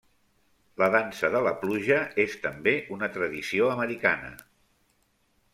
La 0.81 0.87
dansa 0.95 1.29
de 1.35 1.41
la 1.49 1.51
pluja 1.65 1.99
és 2.25 2.37
també 2.47 2.75
una 2.97 3.13
tradició 3.19 3.71
americana. 3.75 4.37